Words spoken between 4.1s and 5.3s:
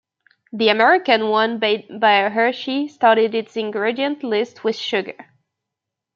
list with sugar.